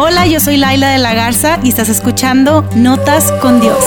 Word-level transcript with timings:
Hola, 0.00 0.28
yo 0.28 0.38
soy 0.38 0.58
Laila 0.58 0.90
de 0.90 0.98
la 0.98 1.12
Garza 1.12 1.58
y 1.60 1.70
estás 1.70 1.88
escuchando 1.88 2.64
Notas 2.76 3.32
con 3.42 3.60
Dios. 3.60 3.84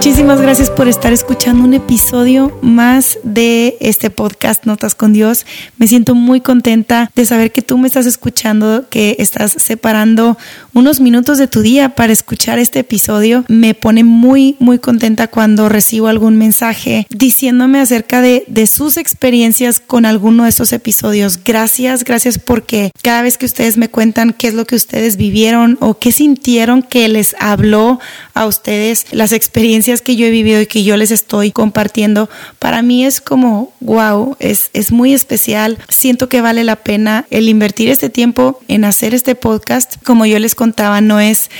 Muchísimas 0.00 0.40
gracias 0.40 0.70
por 0.70 0.88
estar 0.88 1.12
escuchando 1.12 1.62
un 1.62 1.74
episodio 1.74 2.58
más 2.62 3.18
de 3.22 3.76
este 3.80 4.08
podcast 4.08 4.64
Notas 4.64 4.94
con 4.94 5.12
Dios. 5.12 5.44
Me 5.76 5.88
siento 5.88 6.14
muy 6.14 6.40
contenta 6.40 7.10
de 7.14 7.26
saber 7.26 7.52
que 7.52 7.60
tú 7.60 7.76
me 7.76 7.86
estás 7.86 8.06
escuchando, 8.06 8.86
que 8.88 9.16
estás 9.18 9.52
separando 9.52 10.38
unos 10.72 11.00
minutos 11.00 11.36
de 11.36 11.48
tu 11.48 11.60
día 11.60 11.90
para 11.96 12.14
escuchar 12.14 12.58
este 12.58 12.78
episodio. 12.78 13.44
Me 13.48 13.74
pone 13.74 14.02
muy, 14.02 14.56
muy 14.58 14.78
contenta 14.78 15.28
cuando 15.28 15.68
recibo 15.68 16.06
algún 16.06 16.38
mensaje 16.38 17.06
diciéndome 17.10 17.78
acerca 17.78 18.22
de, 18.22 18.44
de 18.46 18.66
sus 18.66 18.96
experiencias 18.96 19.80
con 19.80 20.06
alguno 20.06 20.44
de 20.44 20.48
estos 20.48 20.72
episodios. 20.72 21.38
Gracias, 21.44 22.04
gracias 22.04 22.38
porque 22.38 22.90
cada 23.02 23.20
vez 23.20 23.36
que 23.36 23.44
ustedes 23.44 23.76
me 23.76 23.90
cuentan 23.90 24.32
qué 24.32 24.48
es 24.48 24.54
lo 24.54 24.64
que 24.64 24.76
ustedes 24.76 25.18
vivieron 25.18 25.76
o 25.82 25.98
qué 25.98 26.10
sintieron 26.10 26.82
que 26.82 27.06
les 27.08 27.36
habló 27.38 28.00
a 28.34 28.46
ustedes 28.46 29.06
las 29.12 29.32
experiencias 29.32 30.02
que 30.02 30.16
yo 30.16 30.26
he 30.26 30.30
vivido 30.30 30.60
y 30.60 30.66
que 30.66 30.84
yo 30.84 30.96
les 30.96 31.10
estoy 31.10 31.52
compartiendo, 31.52 32.28
para 32.58 32.82
mí 32.82 33.04
es 33.04 33.20
como, 33.20 33.72
wow, 33.80 34.36
es, 34.38 34.70
es 34.72 34.92
muy 34.92 35.14
especial. 35.14 35.78
Siento 35.88 36.28
que 36.28 36.40
vale 36.40 36.64
la 36.64 36.76
pena 36.76 37.26
el 37.30 37.48
invertir 37.48 37.88
este 37.88 38.10
tiempo 38.10 38.60
en 38.68 38.84
hacer 38.84 39.14
este 39.14 39.34
podcast. 39.34 39.96
Como 40.04 40.26
yo 40.26 40.38
les 40.38 40.54
contaba, 40.54 41.00
no 41.00 41.20
es 41.20 41.50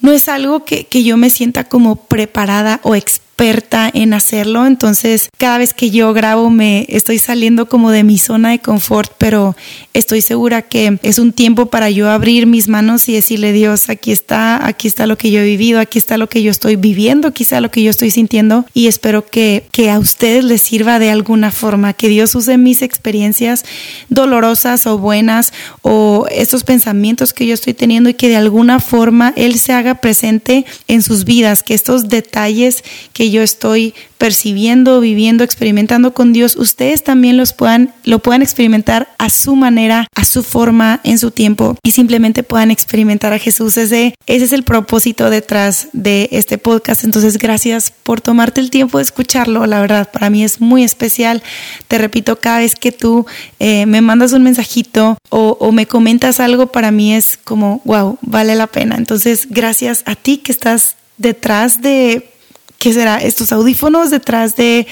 no 0.00 0.12
es 0.12 0.28
algo 0.28 0.66
que, 0.66 0.86
que, 0.86 1.02
yo 1.02 1.16
me 1.16 1.30
sienta 1.30 1.64
como 1.64 1.96
preparada 1.96 2.78
o 2.82 2.94
experta 2.94 3.23
experta 3.34 3.90
en 3.92 4.14
hacerlo, 4.14 4.64
entonces 4.64 5.28
cada 5.38 5.58
vez 5.58 5.74
que 5.74 5.90
yo 5.90 6.12
grabo 6.12 6.50
me 6.50 6.86
estoy 6.88 7.18
saliendo 7.18 7.66
como 7.68 7.90
de 7.90 8.04
mi 8.04 8.16
zona 8.16 8.50
de 8.50 8.60
confort, 8.60 9.10
pero 9.18 9.56
estoy 9.92 10.20
segura 10.20 10.62
que 10.62 11.00
es 11.02 11.18
un 11.18 11.32
tiempo 11.32 11.66
para 11.66 11.90
yo 11.90 12.08
abrir 12.08 12.46
mis 12.46 12.68
manos 12.68 13.08
y 13.08 13.14
decirle 13.14 13.52
Dios, 13.52 13.90
aquí 13.90 14.12
está, 14.12 14.64
aquí 14.64 14.86
está 14.86 15.08
lo 15.08 15.18
que 15.18 15.32
yo 15.32 15.40
he 15.40 15.44
vivido, 15.44 15.80
aquí 15.80 15.98
está 15.98 16.16
lo 16.16 16.28
que 16.28 16.44
yo 16.44 16.50
estoy 16.52 16.76
viviendo, 16.76 17.32
quizá 17.32 17.60
lo 17.60 17.72
que 17.72 17.82
yo 17.82 17.90
estoy 17.90 18.12
sintiendo 18.12 18.66
y 18.72 18.86
espero 18.86 19.26
que, 19.26 19.66
que 19.72 19.90
a 19.90 19.98
ustedes 19.98 20.44
les 20.44 20.62
sirva 20.62 21.00
de 21.00 21.10
alguna 21.10 21.50
forma, 21.50 21.92
que 21.92 22.08
Dios 22.08 22.36
use 22.36 22.56
mis 22.56 22.82
experiencias 22.82 23.64
dolorosas 24.10 24.86
o 24.86 24.98
buenas 24.98 25.52
o 25.82 26.28
estos 26.30 26.62
pensamientos 26.62 27.32
que 27.32 27.48
yo 27.48 27.54
estoy 27.54 27.74
teniendo 27.74 28.10
y 28.10 28.14
que 28.14 28.28
de 28.28 28.36
alguna 28.36 28.78
forma 28.78 29.32
Él 29.34 29.58
se 29.58 29.72
haga 29.72 29.96
presente 29.96 30.64
en 30.86 31.02
sus 31.02 31.24
vidas, 31.24 31.64
que 31.64 31.74
estos 31.74 32.08
detalles 32.08 32.84
que 33.12 33.23
yo 33.30 33.42
estoy 33.42 33.94
percibiendo, 34.18 35.00
viviendo, 35.00 35.44
experimentando 35.44 36.14
con 36.14 36.32
Dios, 36.32 36.56
ustedes 36.56 37.04
también 37.04 37.36
los 37.36 37.52
puedan, 37.52 37.92
lo 38.04 38.20
puedan 38.20 38.40
experimentar 38.40 39.14
a 39.18 39.28
su 39.28 39.54
manera, 39.54 40.08
a 40.14 40.24
su 40.24 40.42
forma, 40.42 41.00
en 41.04 41.18
su 41.18 41.30
tiempo 41.30 41.76
y 41.82 41.90
simplemente 41.90 42.42
puedan 42.42 42.70
experimentar 42.70 43.32
a 43.32 43.38
Jesús. 43.38 43.76
Ese, 43.76 44.14
ese 44.26 44.44
es 44.46 44.52
el 44.52 44.62
propósito 44.62 45.28
detrás 45.28 45.88
de 45.92 46.28
este 46.32 46.56
podcast. 46.58 47.04
Entonces, 47.04 47.38
gracias 47.38 47.92
por 48.02 48.20
tomarte 48.20 48.60
el 48.60 48.70
tiempo 48.70 48.98
de 48.98 49.04
escucharlo. 49.04 49.66
La 49.66 49.80
verdad, 49.80 50.10
para 50.10 50.30
mí 50.30 50.42
es 50.42 50.60
muy 50.60 50.84
especial. 50.84 51.42
Te 51.88 51.98
repito, 51.98 52.40
cada 52.40 52.60
vez 52.60 52.74
que 52.76 52.92
tú 52.92 53.26
eh, 53.58 53.84
me 53.86 54.00
mandas 54.00 54.32
un 54.32 54.42
mensajito 54.42 55.18
o, 55.28 55.56
o 55.60 55.72
me 55.72 55.86
comentas 55.86 56.40
algo, 56.40 56.68
para 56.68 56.90
mí 56.90 57.14
es 57.14 57.38
como, 57.44 57.82
wow, 57.84 58.18
vale 58.22 58.54
la 58.54 58.68
pena. 58.68 58.96
Entonces, 58.96 59.48
gracias 59.50 60.02
a 60.06 60.14
ti 60.14 60.38
que 60.38 60.52
estás 60.52 60.96
detrás 61.18 61.80
de 61.80 62.30
¿qué 62.78 62.92
será? 62.92 63.18
Estos 63.18 63.52
audífonos 63.52 64.10
detrás 64.10 64.56
de, 64.56 64.86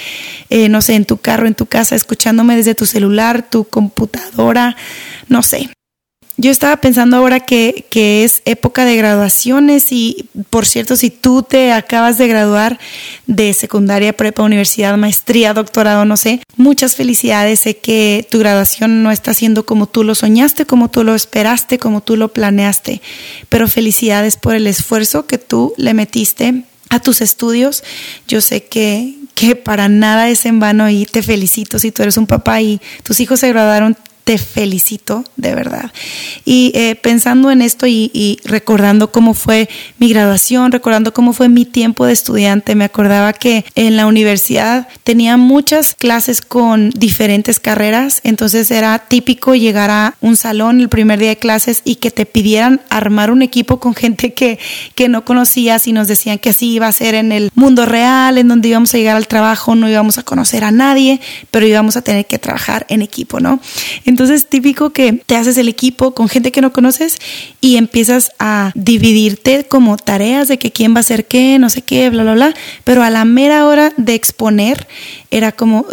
eh, 0.51 0.69
no 0.69 0.81
sé, 0.81 0.95
en 0.95 1.05
tu 1.05 1.19
carro, 1.19 1.47
en 1.47 1.55
tu 1.55 1.67
casa, 1.67 1.95
escuchándome 1.97 2.57
desde 2.57 2.75
tu 2.75 2.87
celular, 2.87 3.49
tu 3.49 3.65
computadora, 3.65 4.77
no 5.29 5.43
sé. 5.43 5.71
Yo 6.39 6.51
estaba 6.51 6.79
pensando 6.79 7.19
ahora 7.19 7.41
que, 7.41 7.85
que, 7.91 8.25
es 8.25 8.41
época 8.47 8.87
de 8.87 8.97
graduaciones 8.97 9.93
y, 9.93 10.29
por 10.49 10.65
cierto, 10.65 10.97
si 10.97 11.11
tú 11.11 11.43
te 11.43 11.73
acabas 11.73 12.17
de 12.17 12.27
graduar 12.27 12.79
de 13.27 13.53
secundaria, 13.53 14.15
prepa, 14.15 14.43
universidad, 14.43 14.97
maestría, 14.97 15.53
doctorado, 15.53 16.07
no 16.07 16.17
sé, 16.17 16.41
muchas 16.57 16.97
felicidades. 16.97 17.61
Sé 17.61 17.77
que 17.77 18.27
tu 18.31 18.39
graduación 18.39 19.03
no 19.03 19.11
está 19.11 19.35
siendo 19.35 19.67
como 19.67 19.87
tú 19.87 20.05
lo 20.05 20.15
soñaste, 20.15 20.65
como 20.65 20.91
tú 20.91 21.05
lo 21.05 21.15
esperaste, 21.15 21.79
como 21.79 22.01
tú 22.01 22.17
lo 22.17 22.33
planeaste, 22.33 23.03
pero 23.51 23.69
felicidades 23.69 24.37
por 24.37 24.55
el 24.55 24.67
esfuerzo 24.67 25.27
que 25.27 25.37
tú 25.37 25.75
le 25.77 25.93
metiste 25.93 26.65
a 26.93 27.01
tus 27.01 27.23
estudios. 27.23 27.83
Yo 28.29 28.43
sé 28.43 28.65
que, 28.65 29.17
que 29.35 29.57
para 29.57 29.89
nada 29.89 30.29
es 30.29 30.45
en 30.45 30.61
vano 30.61 30.91
y 30.91 31.07
te 31.07 31.23
felicito 31.23 31.79
si 31.79 31.91
tú 31.91 32.03
eres 32.03 32.19
un 32.19 32.27
papá 32.27 32.61
y 32.61 32.81
tus 33.03 33.19
hijos 33.21 33.41
se 33.41 33.49
graduaron 33.49 33.97
te 34.25 34.39
felicito 34.39 35.25
de 35.37 35.55
verdad. 35.55 35.91
Y 36.45 36.73
eh, 36.75 36.95
pensando 36.95 37.51
en 37.51 37.63
esto 37.63 37.87
y, 37.87 38.39
recordando 38.45 39.11
cómo 39.11 39.35
fue 39.35 39.69
mi 39.99 40.09
graduación, 40.09 40.73
recordando 40.73 41.13
cómo 41.13 41.33
fue 41.33 41.49
mi 41.49 41.65
tiempo 41.65 42.07
de 42.07 42.13
estudiante, 42.13 42.75
me 42.75 42.85
acordaba 42.85 43.33
que 43.33 43.65
en 43.75 43.97
la 43.97 44.07
universidad 44.07 44.89
tenía 45.05 45.37
muchas 45.37 45.95
clases 45.95 46.41
con 46.41 46.91
diferentes 46.91 47.59
carreras, 47.61 48.21
entonces 48.25 48.71
era 48.71 48.99
típico 48.99 49.55
llegar 49.55 49.91
a 49.91 50.15
un 50.21 50.37
salón 50.37 50.81
el 50.81 50.89
primer 50.89 51.19
día 51.19 51.31
de 51.31 51.37
clases 51.37 51.83
y 51.85 51.97
que 51.97 52.11
te 52.11 52.27
pidieran 52.27 52.81
armar 52.91 53.31
un 53.31 53.43
equipo 53.43 53.81
con 53.81 53.95
gente 53.95 54.35
que, 54.35 54.59
que 54.95 55.09
no 55.09 55.25
conocías 55.25 55.87
y 55.87 55.93
nos 55.93 56.09
decían 56.09 56.39
que 56.39 56.51
así 56.51 56.73
iba 56.73 56.87
a 56.87 56.93
ser 56.93 57.15
en 57.15 57.33
el 57.33 57.51
mundo 57.55 57.87
real, 57.87 58.39
en 58.39 58.49
donde 58.49 58.69
íbamos 58.69 58.95
a 58.95 58.99
llegar 58.99 59.17
al 59.17 59.27
trabajo, 59.27 59.75
no 59.75 59.89
íbamos 59.89 60.19
a 60.19 60.23
conocer 60.23 60.65
a 60.65 60.71
nadie, 60.71 61.21
pero 61.51 61.67
íbamos 61.67 61.97
a 61.97 62.03
tener 62.03 62.27
que 62.27 62.39
trabajar 62.39 62.87
en 62.89 63.03
equipo, 63.03 63.41
¿no? 63.41 63.61
Típico 64.49 64.91
que 64.91 65.13
te 65.13 65.37
haces 65.37 65.57
el 65.59 65.69
equipo 65.69 66.15
con 66.15 66.29
gente 66.29 66.53
que 66.53 66.61
no 66.61 66.73
conoces 66.73 67.17
y 67.61 67.77
empiezas 67.77 68.33
a 68.39 68.73
dividirte 68.75 69.65
como 69.65 69.97
tareas 69.97 70.49
de 70.49 70.59
que 70.59 70.71
quién 70.71 70.95
va 70.95 70.99
a 70.99 71.01
hacer 71.01 71.27
qué, 71.27 71.59
no 71.59 71.71
sé 71.71 71.83
qué, 71.83 72.11
bla, 72.11 72.23
bla, 72.23 72.35
bla. 72.35 72.55
Pero 72.85 73.03
a 73.03 73.11
la 73.11 73.25
mera 73.25 73.67
hora 73.67 73.93
de 73.97 74.15
exponer, 74.15 74.87
era 75.31 75.53
como, 75.53 75.87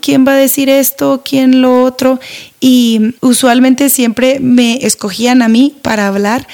¿quién 0.00 0.26
va 0.26 0.32
a 0.32 0.36
decir 0.36 0.68
esto? 0.68 1.22
¿Quién 1.24 1.60
lo 1.60 1.82
otro? 1.82 2.20
Y 2.60 3.14
usualmente 3.20 3.88
siempre 3.88 4.40
me 4.40 4.78
escogían 4.86 5.42
a 5.42 5.48
mí 5.48 5.74
para 5.82 6.08
hablar 6.08 6.46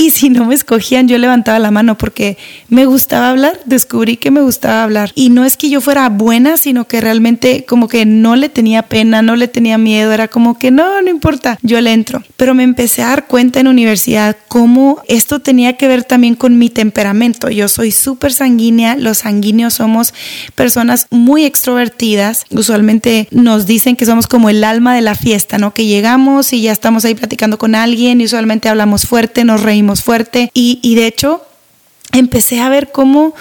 y 0.00 0.12
si 0.12 0.30
no 0.30 0.44
me 0.44 0.54
escogían, 0.54 1.08
yo 1.08 1.18
levantaba 1.18 1.58
la 1.58 1.72
mano 1.72 1.98
porque 1.98 2.38
me 2.68 2.86
gustaba 2.86 3.30
hablar, 3.30 3.58
descubrí 3.66 4.16
que 4.16 4.30
me 4.30 4.40
gustaba 4.40 4.84
hablar. 4.84 5.10
Y 5.16 5.30
no 5.30 5.44
es 5.44 5.56
que 5.56 5.70
yo 5.70 5.80
fuera 5.80 6.08
buena, 6.08 6.56
sino 6.56 6.86
que 6.86 7.00
realmente 7.00 7.64
como 7.66 7.88
que 7.88 8.06
no 8.06 8.36
le 8.36 8.48
tenía 8.48 8.84
pena, 8.84 9.22
no 9.22 9.34
le 9.34 9.48
tenía 9.48 9.76
miedo, 9.76 10.12
era 10.12 10.28
como 10.28 10.56
que 10.56 10.70
no, 10.70 11.02
no 11.02 11.10
importa, 11.10 11.58
yo 11.62 11.80
le 11.80 11.92
entro. 11.92 12.22
Pero 12.36 12.54
me 12.54 12.62
empecé 12.62 13.02
a 13.02 13.08
dar 13.08 13.26
cuenta 13.26 13.58
en 13.58 13.66
universidad 13.66 14.36
cómo 14.46 15.02
esto 15.08 15.40
tenía 15.40 15.76
que 15.76 15.88
ver 15.88 16.04
también 16.04 16.36
con 16.36 16.58
mi 16.58 16.70
temperamento. 16.70 17.50
Yo 17.50 17.66
soy 17.66 17.90
súper 17.90 18.32
sanguínea, 18.32 18.94
los 18.94 19.18
sanguíneos 19.18 19.74
somos 19.74 20.14
personas 20.54 21.08
muy 21.10 21.44
extrovertidas. 21.44 22.44
Usualmente 22.50 23.26
nos 23.32 23.66
dicen 23.66 23.96
que 23.96 24.06
somos 24.06 24.28
como 24.28 24.48
el 24.48 24.62
alma 24.62 24.94
de 24.94 25.00
la 25.00 25.16
fiesta, 25.16 25.58
¿no? 25.58 25.74
Que 25.74 25.86
llegamos 25.86 26.52
y 26.52 26.62
ya 26.62 26.70
estamos 26.70 27.04
ahí 27.04 27.16
platicando 27.16 27.58
con 27.58 27.74
alguien 27.74 28.20
y 28.20 28.26
usualmente 28.26 28.68
hablamos 28.68 29.04
fuerte, 29.04 29.42
nos 29.42 29.64
reímos 29.64 29.87
fuerte 29.96 30.50
y, 30.54 30.78
y 30.82 30.94
de 30.94 31.06
hecho 31.06 31.42
empecé 32.12 32.60
a 32.60 32.68
ver 32.68 32.90
cómo 32.92 33.34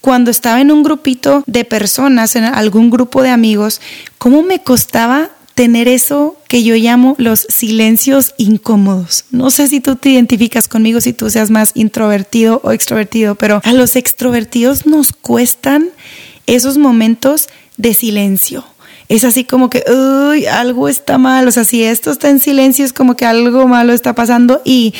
cuando 0.00 0.30
estaba 0.30 0.60
en 0.60 0.70
un 0.70 0.82
grupito 0.82 1.42
de 1.46 1.64
personas, 1.64 2.36
en 2.36 2.44
algún 2.44 2.90
grupo 2.90 3.22
de 3.22 3.30
amigos, 3.30 3.80
cómo 4.18 4.42
me 4.42 4.58
costaba 4.58 5.30
tener 5.54 5.88
eso 5.88 6.36
que 6.48 6.62
yo 6.62 6.74
llamo 6.74 7.14
los 7.18 7.46
silencios 7.48 8.34
incómodos. 8.36 9.24
No 9.30 9.50
sé 9.50 9.68
si 9.68 9.80
tú 9.80 9.96
te 9.96 10.10
identificas 10.10 10.68
conmigo, 10.68 11.00
si 11.00 11.12
tú 11.12 11.30
seas 11.30 11.50
más 11.50 11.70
introvertido 11.74 12.60
o 12.64 12.72
extrovertido, 12.72 13.34
pero 13.36 13.62
a 13.64 13.72
los 13.72 13.96
extrovertidos 13.96 14.84
nos 14.84 15.12
cuestan 15.12 15.88
esos 16.46 16.76
momentos 16.76 17.48
de 17.76 17.94
silencio 17.94 18.64
es 19.08 19.24
así 19.24 19.44
como 19.44 19.68
que, 19.68 19.84
uy, 19.86 20.46
algo 20.46 20.88
está 20.88 21.18
mal, 21.18 21.46
o 21.46 21.50
sea, 21.50 21.64
si 21.64 21.84
esto 21.84 22.10
está 22.10 22.30
en 22.30 22.40
silencio 22.40 22.84
es 22.84 22.92
como 22.92 23.16
que 23.16 23.26
algo 23.26 23.68
malo 23.68 23.92
está 23.92 24.14
pasando 24.14 24.62
y, 24.64 24.94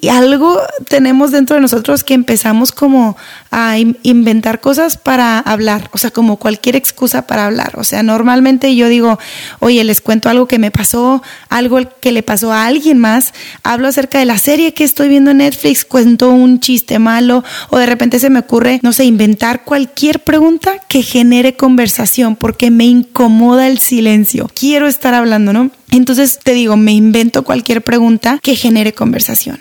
y 0.00 0.08
algo 0.08 0.60
tenemos 0.88 1.32
dentro 1.32 1.56
de 1.56 1.62
nosotros 1.62 2.04
que 2.04 2.14
empezamos 2.14 2.70
como 2.70 3.16
a 3.50 3.76
inventar 4.02 4.60
cosas 4.60 4.96
para 4.96 5.38
hablar, 5.40 5.90
o 5.92 5.98
sea, 5.98 6.10
como 6.10 6.36
cualquier 6.36 6.76
excusa 6.76 7.26
para 7.26 7.46
hablar, 7.46 7.72
o 7.78 7.84
sea, 7.84 8.02
normalmente 8.04 8.76
yo 8.76 8.88
digo, 8.88 9.18
oye, 9.58 9.82
les 9.82 10.00
cuento 10.00 10.28
algo 10.28 10.46
que 10.46 10.60
me 10.60 10.70
pasó, 10.70 11.22
algo 11.48 11.80
que 12.00 12.12
le 12.12 12.22
pasó 12.22 12.52
a 12.52 12.66
alguien 12.66 12.98
más, 12.98 13.34
hablo 13.64 13.88
acerca 13.88 14.20
de 14.20 14.24
la 14.24 14.38
serie 14.38 14.72
que 14.72 14.84
estoy 14.84 15.08
viendo 15.08 15.32
en 15.32 15.38
Netflix, 15.38 15.84
cuento 15.84 16.30
un 16.30 16.60
chiste 16.60 17.00
malo 17.00 17.42
o 17.70 17.78
de 17.78 17.86
repente 17.86 18.20
se 18.20 18.30
me 18.30 18.38
ocurre, 18.38 18.78
no 18.82 18.92
sé, 18.92 19.04
inventar 19.04 19.64
cualquier 19.64 20.20
pregunta 20.20 20.74
que 20.88 21.02
genere 21.02 21.56
conversación 21.56 22.36
porque 22.36 22.70
me 22.70 22.84
incomoda 22.84 23.47
el 23.56 23.78
silencio. 23.78 24.50
Quiero 24.54 24.86
estar 24.86 25.14
hablando, 25.14 25.52
¿no? 25.52 25.70
Entonces 25.90 26.38
te 26.42 26.52
digo, 26.52 26.76
me 26.76 26.92
invento 26.92 27.44
cualquier 27.44 27.82
pregunta 27.82 28.38
que 28.42 28.56
genere 28.56 28.92
conversación. 28.92 29.58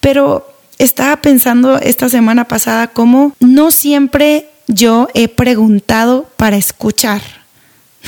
Pero 0.00 0.50
estaba 0.78 1.20
pensando 1.20 1.78
esta 1.78 2.08
semana 2.08 2.48
pasada 2.48 2.88
cómo 2.88 3.34
no 3.38 3.70
siempre 3.70 4.48
yo 4.66 5.08
he 5.14 5.28
preguntado 5.28 6.30
para 6.36 6.56
escuchar. 6.56 7.20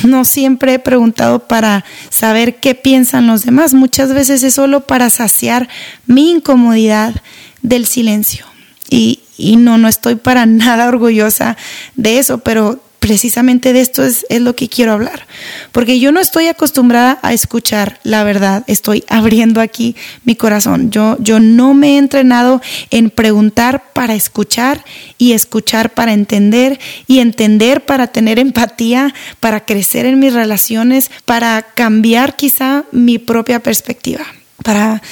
No 0.04 0.24
siempre 0.24 0.74
he 0.74 0.78
preguntado 0.78 1.40
para 1.40 1.84
saber 2.08 2.56
qué 2.56 2.74
piensan 2.74 3.26
los 3.26 3.44
demás. 3.44 3.74
Muchas 3.74 4.14
veces 4.14 4.42
es 4.42 4.54
solo 4.54 4.86
para 4.86 5.10
saciar 5.10 5.68
mi 6.06 6.30
incomodidad 6.30 7.14
del 7.60 7.86
silencio. 7.86 8.46
Y, 8.88 9.20
y 9.36 9.56
no, 9.56 9.76
no 9.76 9.88
estoy 9.88 10.14
para 10.14 10.46
nada 10.46 10.88
orgullosa 10.88 11.56
de 11.94 12.18
eso, 12.18 12.38
pero 12.38 12.81
precisamente 13.02 13.72
de 13.72 13.80
esto 13.80 14.04
es, 14.04 14.24
lo 14.30 14.54
que 14.54 14.68
quiero 14.68 14.92
hablar. 14.92 15.26
Porque 15.72 15.98
yo 15.98 16.12
no 16.12 16.20
estoy 16.20 16.46
acostumbrada 16.46 17.18
a 17.22 17.32
escuchar 17.32 17.98
la 18.04 18.22
verdad, 18.22 18.62
estoy 18.68 19.02
abriendo 19.08 19.60
aquí 19.60 19.96
mi 20.24 20.36
corazón. 20.36 20.92
Yo, 20.92 21.16
yo 21.18 21.40
no 21.40 21.74
me 21.74 21.94
he 21.94 21.98
entrenado 21.98 22.62
en 22.90 23.10
preguntar 23.10 23.92
para 23.92 24.14
escuchar 24.14 24.84
y 25.18 25.32
escuchar 25.32 25.90
para 25.90 26.12
entender 26.12 26.78
y 27.08 27.18
entender 27.18 27.84
para 27.84 28.06
tener 28.06 28.38
empatía, 28.38 29.12
para 29.40 29.64
crecer 29.64 30.06
en 30.06 30.20
mis 30.20 30.32
relaciones, 30.32 31.10
para 31.24 31.60
cambiar 31.74 32.36
quizá 32.36 32.84
mi 32.92 33.18
propia 33.18 33.58
perspectiva 33.58 34.24
para 34.62 35.02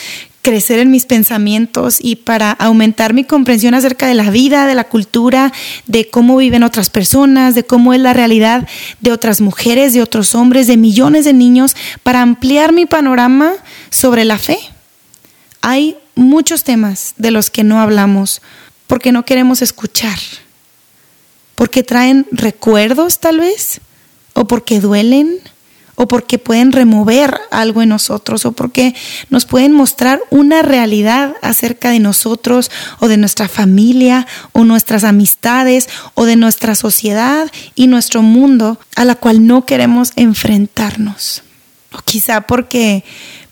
crecer 0.42 0.78
en 0.78 0.90
mis 0.90 1.04
pensamientos 1.04 1.98
y 2.00 2.16
para 2.16 2.50
aumentar 2.52 3.12
mi 3.12 3.24
comprensión 3.24 3.74
acerca 3.74 4.06
de 4.06 4.14
la 4.14 4.30
vida, 4.30 4.66
de 4.66 4.74
la 4.74 4.84
cultura, 4.84 5.52
de 5.86 6.08
cómo 6.08 6.36
viven 6.36 6.62
otras 6.62 6.90
personas, 6.90 7.54
de 7.54 7.64
cómo 7.64 7.92
es 7.92 8.00
la 8.00 8.14
realidad 8.14 8.66
de 9.00 9.12
otras 9.12 9.40
mujeres, 9.40 9.92
de 9.92 10.02
otros 10.02 10.34
hombres, 10.34 10.66
de 10.66 10.76
millones 10.76 11.24
de 11.24 11.34
niños, 11.34 11.76
para 12.02 12.22
ampliar 12.22 12.72
mi 12.72 12.86
panorama 12.86 13.52
sobre 13.90 14.24
la 14.24 14.38
fe. 14.38 14.58
Hay 15.60 15.96
muchos 16.14 16.64
temas 16.64 17.14
de 17.16 17.30
los 17.30 17.50
que 17.50 17.64
no 17.64 17.80
hablamos 17.80 18.40
porque 18.86 19.12
no 19.12 19.24
queremos 19.24 19.62
escuchar, 19.62 20.18
porque 21.54 21.82
traen 21.82 22.26
recuerdos 22.32 23.20
tal 23.20 23.40
vez, 23.40 23.80
o 24.32 24.46
porque 24.46 24.80
duelen, 24.80 25.38
o 26.00 26.08
porque 26.08 26.38
pueden 26.38 26.72
remover 26.72 27.38
algo 27.50 27.82
en 27.82 27.90
nosotros 27.90 28.46
o 28.46 28.52
porque 28.52 28.94
nos 29.28 29.44
pueden 29.44 29.72
mostrar 29.72 30.18
una 30.30 30.62
realidad 30.62 31.34
acerca 31.42 31.90
de 31.90 31.98
nosotros 31.98 32.70
o 33.00 33.08
de 33.08 33.18
nuestra 33.18 33.48
familia 33.48 34.26
o 34.52 34.64
nuestras 34.64 35.04
amistades 35.04 35.90
o 36.14 36.24
de 36.24 36.36
nuestra 36.36 36.74
sociedad 36.74 37.52
y 37.74 37.86
nuestro 37.86 38.22
mundo 38.22 38.80
a 38.96 39.04
la 39.04 39.14
cual 39.14 39.46
no 39.46 39.66
queremos 39.66 40.12
enfrentarnos. 40.16 41.42
O 41.92 41.98
quizá 41.98 42.40
porque 42.40 43.04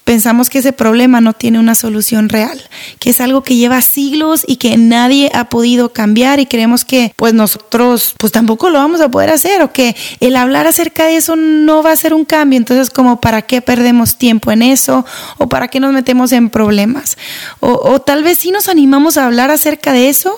pensamos 0.08 0.48
que 0.48 0.60
ese 0.60 0.72
problema 0.72 1.20
no 1.20 1.34
tiene 1.34 1.58
una 1.58 1.74
solución 1.74 2.30
real, 2.30 2.58
que 2.98 3.10
es 3.10 3.20
algo 3.20 3.42
que 3.42 3.56
lleva 3.56 3.82
siglos 3.82 4.42
y 4.48 4.56
que 4.56 4.78
nadie 4.78 5.30
ha 5.34 5.50
podido 5.50 5.92
cambiar 5.92 6.40
y 6.40 6.46
creemos 6.46 6.86
que 6.86 7.12
pues 7.14 7.34
nosotros 7.34 8.14
pues 8.16 8.32
tampoco 8.32 8.70
lo 8.70 8.78
vamos 8.78 9.02
a 9.02 9.10
poder 9.10 9.28
hacer 9.28 9.60
o 9.60 9.70
que 9.70 9.94
el 10.20 10.36
hablar 10.36 10.66
acerca 10.66 11.04
de 11.04 11.16
eso 11.16 11.36
no 11.36 11.82
va 11.82 11.92
a 11.92 11.96
ser 11.96 12.14
un 12.14 12.24
cambio, 12.24 12.56
entonces 12.56 12.88
como 12.88 13.20
para 13.20 13.42
qué 13.42 13.60
perdemos 13.60 14.16
tiempo 14.16 14.50
en 14.50 14.62
eso 14.62 15.04
o 15.36 15.46
para 15.50 15.68
qué 15.68 15.78
nos 15.78 15.92
metemos 15.92 16.32
en 16.32 16.48
problemas 16.48 17.18
o, 17.60 17.72
o 17.72 18.00
tal 18.00 18.24
vez 18.24 18.38
sí 18.38 18.50
nos 18.50 18.70
animamos 18.70 19.18
a 19.18 19.26
hablar 19.26 19.50
acerca 19.50 19.92
de 19.92 20.08
eso, 20.08 20.34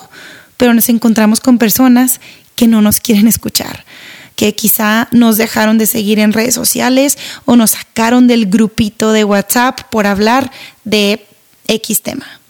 pero 0.57 0.73
nos 0.73 0.89
encontramos 0.89 1.39
con 1.39 1.57
personas 1.57 2.19
que 2.57 2.67
no 2.67 2.81
nos 2.81 2.99
quieren 2.99 3.25
escuchar 3.25 3.85
que 4.35 4.55
quizá 4.55 5.07
nos 5.11 5.37
dejaron 5.37 5.77
de 5.77 5.85
seguir 5.85 6.19
en 6.19 6.33
redes 6.33 6.55
sociales 6.55 7.17
o 7.45 7.55
nos 7.55 7.71
sacaron 7.71 8.27
del 8.27 8.47
grupito 8.47 9.11
de 9.11 9.23
WhatsApp 9.23 9.81
por 9.89 10.07
hablar 10.07 10.51
de 10.83 11.25
X 11.67 12.01
tema. 12.01 12.40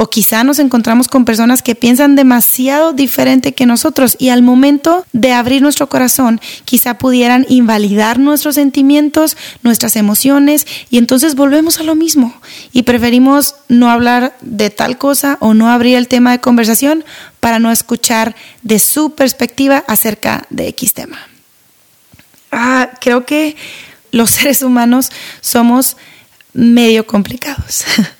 O 0.00 0.08
quizá 0.08 0.44
nos 0.44 0.60
encontramos 0.60 1.08
con 1.08 1.24
personas 1.24 1.60
que 1.60 1.74
piensan 1.74 2.14
demasiado 2.14 2.92
diferente 2.92 3.52
que 3.52 3.66
nosotros 3.66 4.14
y 4.20 4.28
al 4.28 4.42
momento 4.42 5.04
de 5.12 5.32
abrir 5.32 5.60
nuestro 5.60 5.88
corazón 5.88 6.40
quizá 6.64 6.98
pudieran 6.98 7.44
invalidar 7.48 8.20
nuestros 8.20 8.54
sentimientos, 8.54 9.36
nuestras 9.64 9.96
emociones 9.96 10.68
y 10.88 10.98
entonces 10.98 11.34
volvemos 11.34 11.80
a 11.80 11.82
lo 11.82 11.96
mismo 11.96 12.32
y 12.72 12.84
preferimos 12.84 13.56
no 13.66 13.90
hablar 13.90 14.36
de 14.40 14.70
tal 14.70 14.98
cosa 14.98 15.36
o 15.40 15.52
no 15.52 15.68
abrir 15.68 15.96
el 15.96 16.06
tema 16.06 16.30
de 16.30 16.40
conversación 16.40 17.04
para 17.40 17.58
no 17.58 17.72
escuchar 17.72 18.36
de 18.62 18.78
su 18.78 19.16
perspectiva 19.16 19.82
acerca 19.88 20.46
de 20.48 20.68
X 20.68 20.94
tema. 20.94 21.18
Ah, 22.52 22.90
creo 23.00 23.26
que 23.26 23.56
los 24.12 24.30
seres 24.30 24.62
humanos 24.62 25.10
somos 25.40 25.96
medio 26.52 27.04
complicados. 27.04 27.82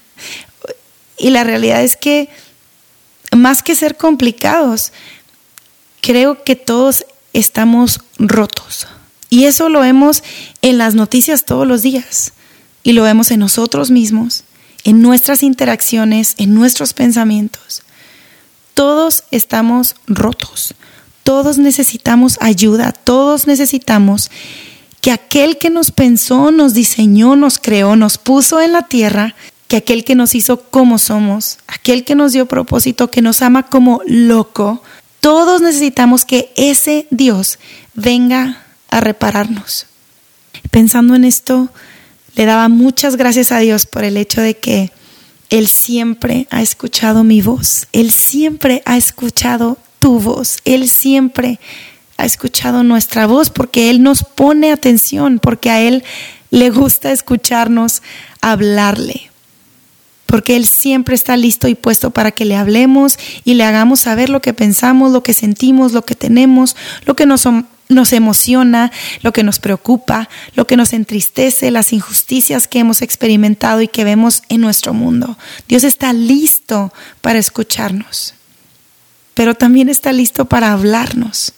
y 1.18 1.30
la 1.30 1.44
realidad 1.44 1.82
es 1.82 1.96
que 1.96 2.28
más 3.36 3.62
que 3.62 3.74
ser 3.74 3.96
complicados, 3.96 4.92
creo 6.00 6.44
que 6.44 6.56
todos 6.56 7.04
estamos 7.32 8.00
rotos. 8.18 8.86
Y 9.30 9.44
eso 9.44 9.68
lo 9.68 9.80
vemos 9.80 10.22
en 10.62 10.78
las 10.78 10.94
noticias 10.94 11.44
todos 11.44 11.66
los 11.66 11.82
días. 11.82 12.32
Y 12.82 12.92
lo 12.92 13.02
vemos 13.02 13.30
en 13.30 13.40
nosotros 13.40 13.90
mismos, 13.90 14.44
en 14.84 15.02
nuestras 15.02 15.42
interacciones, 15.42 16.34
en 16.38 16.54
nuestros 16.54 16.94
pensamientos. 16.94 17.82
Todos 18.72 19.24
estamos 19.30 19.96
rotos. 20.06 20.74
Todos 21.24 21.58
necesitamos 21.58 22.38
ayuda. 22.40 22.92
Todos 22.92 23.46
necesitamos 23.46 24.30
que 25.00 25.10
aquel 25.10 25.58
que 25.58 25.68
nos 25.68 25.90
pensó, 25.90 26.50
nos 26.50 26.72
diseñó, 26.72 27.36
nos 27.36 27.58
creó, 27.58 27.96
nos 27.96 28.16
puso 28.18 28.60
en 28.60 28.72
la 28.72 28.82
tierra, 28.82 29.34
que 29.68 29.76
aquel 29.76 30.04
que 30.04 30.14
nos 30.14 30.34
hizo 30.34 30.62
como 30.70 30.98
somos, 30.98 31.58
aquel 31.66 32.04
que 32.04 32.14
nos 32.14 32.32
dio 32.32 32.46
propósito, 32.46 33.10
que 33.10 33.22
nos 33.22 33.42
ama 33.42 33.64
como 33.64 34.00
loco, 34.06 34.82
todos 35.20 35.60
necesitamos 35.60 36.24
que 36.24 36.52
ese 36.56 37.06
Dios 37.10 37.58
venga 37.94 38.62
a 38.90 39.00
repararnos. 39.00 39.86
Pensando 40.70 41.14
en 41.14 41.24
esto, 41.24 41.68
le 42.34 42.46
daba 42.46 42.68
muchas 42.68 43.16
gracias 43.16 43.52
a 43.52 43.58
Dios 43.58 43.86
por 43.86 44.04
el 44.04 44.16
hecho 44.16 44.40
de 44.40 44.56
que 44.56 44.90
él 45.50 45.66
siempre 45.66 46.46
ha 46.50 46.60
escuchado 46.60 47.24
mi 47.24 47.40
voz, 47.40 47.86
Él 47.92 48.10
siempre 48.10 48.82
ha 48.84 48.98
escuchado 48.98 49.78
tu 49.98 50.20
voz, 50.20 50.58
Él 50.66 50.90
siempre 50.90 51.58
ha 52.18 52.26
escuchado 52.26 52.82
nuestra 52.82 53.26
voz 53.26 53.48
porque 53.48 53.88
Él 53.88 54.02
nos 54.02 54.24
pone 54.24 54.72
atención, 54.72 55.38
porque 55.38 55.70
a 55.70 55.80
Él 55.80 56.04
le 56.50 56.68
gusta 56.68 57.12
escucharnos 57.12 58.02
hablarle, 58.42 59.27
porque 60.28 60.56
Él 60.56 60.66
siempre 60.66 61.14
está 61.14 61.38
listo 61.38 61.68
y 61.68 61.74
puesto 61.74 62.10
para 62.10 62.32
que 62.32 62.44
le 62.44 62.54
hablemos 62.54 63.18
y 63.44 63.54
le 63.54 63.64
hagamos 63.64 64.00
saber 64.00 64.28
lo 64.28 64.42
que 64.42 64.52
pensamos, 64.52 65.10
lo 65.10 65.22
que 65.22 65.32
sentimos, 65.32 65.92
lo 65.92 66.04
que 66.04 66.14
tenemos, 66.14 66.76
lo 67.06 67.16
que 67.16 67.24
nos 67.24 68.12
emociona, 68.12 68.92
lo 69.22 69.32
que 69.32 69.42
nos 69.42 69.58
preocupa, 69.58 70.28
lo 70.54 70.66
que 70.66 70.76
nos 70.76 70.92
entristece, 70.92 71.70
las 71.70 71.94
injusticias 71.94 72.68
que 72.68 72.80
hemos 72.80 73.00
experimentado 73.00 73.80
y 73.80 73.88
que 73.88 74.04
vemos 74.04 74.42
en 74.50 74.60
nuestro 74.60 74.92
mundo. 74.92 75.38
Dios 75.66 75.82
está 75.82 76.12
listo 76.12 76.92
para 77.22 77.38
escucharnos, 77.38 78.34
pero 79.32 79.54
también 79.54 79.88
está 79.88 80.12
listo 80.12 80.44
para 80.44 80.72
hablarnos. 80.72 81.54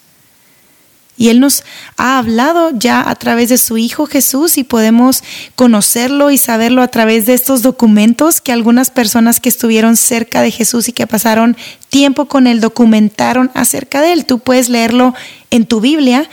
Y 1.21 1.29
Él 1.29 1.39
nos 1.39 1.65
ha 1.99 2.17
hablado 2.17 2.71
ya 2.73 3.07
a 3.07 3.15
través 3.15 3.51
de 3.51 3.59
su 3.59 3.77
Hijo 3.77 4.07
Jesús 4.07 4.57
y 4.57 4.65
podemos 4.65 5.23
conocerlo 5.55 6.31
y 6.31 6.39
saberlo 6.39 6.81
a 6.81 6.89
través 6.89 7.27
de 7.27 7.35
estos 7.35 7.61
documentos 7.61 8.41
que 8.41 8.53
algunas 8.53 8.91
personas 8.91 9.39
que 9.39 9.51
estuvieron 9.51 9.99
cerca 9.99 10.41
de 10.41 10.51
Jesús 10.51 10.89
y 10.89 10.95
que 10.95 11.07
pasaron 11.07 11.59
tiempo 11.91 12.25
con 12.25 12.47
Él 12.47 12.63
documentaron 12.63 13.51
acerca 13.53 14.01
de 14.01 14.15
Él. 14.15 14.25
Tú 14.25 14.39
puedes 14.39 14.71
leerlo 14.71 15.15
en 15.51 15.67
tu 15.67 15.83
Biblia, 15.83 16.27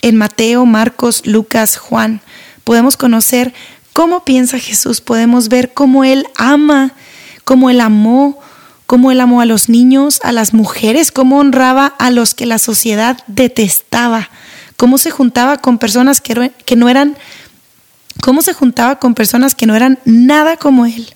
en 0.00 0.16
Mateo, 0.16 0.64
Marcos, 0.64 1.26
Lucas, 1.26 1.76
Juan. 1.76 2.22
Podemos 2.64 2.96
conocer 2.96 3.52
cómo 3.92 4.24
piensa 4.24 4.58
Jesús, 4.58 5.02
podemos 5.02 5.50
ver 5.50 5.74
cómo 5.74 6.02
Él 6.02 6.26
ama, 6.34 6.94
cómo 7.44 7.68
Él 7.68 7.82
amó 7.82 8.40
cómo 8.90 9.12
él 9.12 9.20
amó 9.20 9.40
a 9.40 9.46
los 9.46 9.68
niños, 9.68 10.18
a 10.24 10.32
las 10.32 10.52
mujeres, 10.52 11.12
cómo 11.12 11.38
honraba 11.38 11.86
a 11.86 12.10
los 12.10 12.34
que 12.34 12.44
la 12.44 12.58
sociedad 12.58 13.18
detestaba, 13.28 14.30
cómo 14.76 14.98
se 14.98 15.12
juntaba 15.12 15.58
con 15.58 15.78
personas 15.78 16.20
que, 16.20 16.50
que 16.66 16.74
no 16.74 16.88
eran, 16.88 17.16
cómo 18.20 18.42
se 18.42 18.52
juntaba 18.52 18.98
con 18.98 19.14
personas 19.14 19.54
que 19.54 19.66
no 19.66 19.76
eran 19.76 20.00
nada 20.04 20.56
como 20.56 20.86
él. 20.86 21.06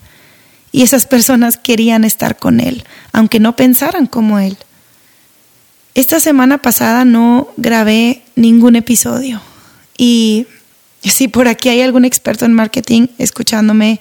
Y 0.71 0.83
esas 0.83 1.07
personas 1.07 1.57
querían 1.57 2.05
estar 2.05 2.37
con 2.37 2.61
él, 2.61 2.85
aunque 3.11 3.41
no 3.41 3.57
pensaran 3.57 4.07
como 4.07 4.39
él. 4.39 4.57
Esta 5.97 6.21
semana 6.21 6.59
pasada 6.59 7.05
no 7.05 7.49
grabé 7.57 8.23
ningún 8.37 8.77
episodio 8.77 9.41
y 9.99 10.47
si 11.03 11.27
por 11.27 11.49
aquí 11.49 11.71
hay 11.71 11.81
algún 11.81 12.05
experto 12.05 12.45
en 12.45 12.53
marketing 12.53 13.09
escuchándome 13.19 14.01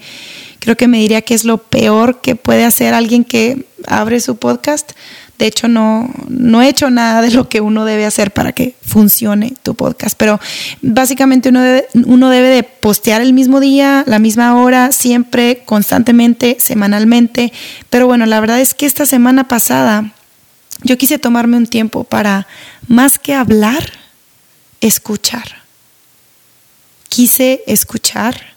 creo 0.63 0.77
que 0.77 0.88
me 0.88 1.00
diría 1.00 1.22
que 1.22 1.34
es 1.34 1.43
lo 1.43 1.58
peor 1.58 2.22
que 2.22 2.38
puede 2.38 2.63
hacer 2.63 2.93
alguien 2.93 3.25
que 3.25 3.65
abre 3.86 4.22
su 4.22 4.38
podcast. 4.38 4.93
De 5.38 5.46
hecho, 5.46 5.67
no, 5.67 6.10
no 6.29 6.62
he 6.62 6.70
hecho 6.70 6.89
nada 6.89 7.22
de 7.22 7.32
lo 7.32 7.50
que 7.50 7.60
uno 7.60 7.84
debe 7.84 8.05
hacer 8.05 8.32
para 8.32 8.53
que 8.53 8.74
funcione 8.82 9.51
tu 9.62 9.75
podcast, 9.75 10.15
pero 10.17 10.39
básicamente 10.82 11.50
uno 11.50 11.62
debe, 11.62 11.88
uno 12.05 12.29
debe 12.29 12.48
de 12.48 12.63
postear 12.63 13.22
el 13.22 13.34
mismo 13.34 13.60
día, 13.60 14.05
la 14.08 14.20
misma 14.20 14.55
hora, 14.55 14.93
siempre, 14.93 15.63
constantemente, 15.65 16.55
semanalmente. 16.62 17.51
Pero 17.89 18.08
bueno, 18.08 18.25
la 18.25 18.39
verdad 18.39 18.62
es 18.62 18.74
que 18.74 18.86
esta 18.86 19.05
semana 19.05 19.50
pasada 19.50 20.13
yo 20.82 20.98
quise 20.98 21.20
tomarme 21.20 21.58
un 21.58 21.67
tiempo 21.67 22.05
para, 22.05 22.48
más 22.88 23.20
que 23.20 23.34
hablar, 23.34 23.84
escuchar. 24.79 25.62
quise 27.10 27.63
escuchar 27.67 28.52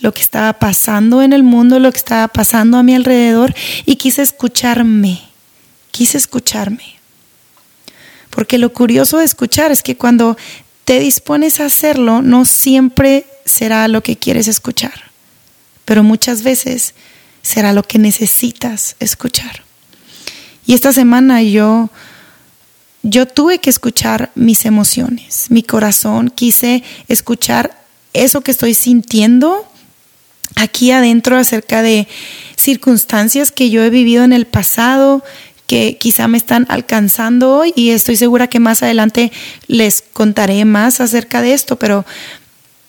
lo 0.00 0.12
que 0.12 0.22
estaba 0.22 0.54
pasando 0.54 1.22
en 1.22 1.32
el 1.32 1.42
mundo, 1.42 1.78
lo 1.78 1.92
que 1.92 1.98
estaba 1.98 2.28
pasando 2.28 2.78
a 2.78 2.82
mi 2.82 2.94
alrededor 2.94 3.54
y 3.84 3.96
quise 3.96 4.22
escucharme, 4.22 5.20
quise 5.90 6.18
escucharme. 6.18 6.96
Porque 8.30 8.58
lo 8.58 8.72
curioso 8.72 9.18
de 9.18 9.24
escuchar 9.24 9.70
es 9.70 9.82
que 9.82 9.96
cuando 9.96 10.36
te 10.84 10.98
dispones 10.98 11.60
a 11.60 11.66
hacerlo, 11.66 12.22
no 12.22 12.44
siempre 12.44 13.26
será 13.44 13.86
lo 13.88 14.02
que 14.02 14.16
quieres 14.16 14.48
escuchar, 14.48 15.10
pero 15.84 16.02
muchas 16.02 16.42
veces 16.42 16.94
será 17.42 17.72
lo 17.72 17.82
que 17.82 17.98
necesitas 17.98 18.96
escuchar. 19.00 19.62
Y 20.66 20.74
esta 20.74 20.92
semana 20.92 21.42
yo 21.42 21.90
yo 23.02 23.26
tuve 23.26 23.58
que 23.58 23.70
escuchar 23.70 24.30
mis 24.34 24.66
emociones, 24.66 25.46
mi 25.48 25.62
corazón, 25.62 26.28
quise 26.28 26.82
escuchar 27.08 27.84
eso 28.12 28.42
que 28.42 28.50
estoy 28.50 28.74
sintiendo 28.74 29.69
aquí 30.56 30.90
adentro 30.90 31.36
acerca 31.36 31.82
de 31.82 32.08
circunstancias 32.56 33.52
que 33.52 33.70
yo 33.70 33.82
he 33.82 33.90
vivido 33.90 34.24
en 34.24 34.32
el 34.32 34.46
pasado, 34.46 35.24
que 35.66 35.96
quizá 35.98 36.26
me 36.28 36.36
están 36.36 36.66
alcanzando 36.68 37.56
hoy 37.56 37.72
y 37.76 37.90
estoy 37.90 38.16
segura 38.16 38.48
que 38.48 38.58
más 38.58 38.82
adelante 38.82 39.30
les 39.66 40.02
contaré 40.12 40.64
más 40.64 41.00
acerca 41.00 41.42
de 41.42 41.52
esto, 41.52 41.76
pero 41.76 42.04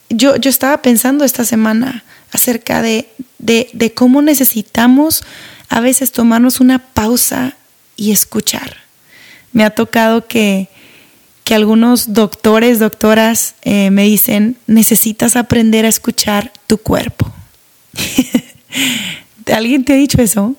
yo, 0.09 0.35
yo 0.35 0.49
estaba 0.49 0.81
pensando 0.81 1.23
esta 1.23 1.45
semana 1.45 2.03
acerca 2.31 2.81
de, 2.81 3.07
de, 3.37 3.69
de 3.73 3.93
cómo 3.93 4.21
necesitamos 4.21 5.23
a 5.69 5.79
veces 5.79 6.11
tomarnos 6.11 6.59
una 6.59 6.79
pausa 6.79 7.55
y 7.95 8.11
escuchar. 8.11 8.77
Me 9.53 9.63
ha 9.63 9.69
tocado 9.69 10.27
que, 10.27 10.69
que 11.43 11.55
algunos 11.55 12.13
doctores, 12.13 12.79
doctoras 12.79 13.55
eh, 13.61 13.91
me 13.91 14.03
dicen, 14.03 14.57
necesitas 14.67 15.35
aprender 15.35 15.85
a 15.85 15.89
escuchar 15.89 16.51
tu 16.67 16.77
cuerpo. 16.77 17.31
¿Alguien 19.53 19.83
te 19.83 19.93
ha 19.93 19.97
dicho 19.97 20.21
eso? 20.21 20.55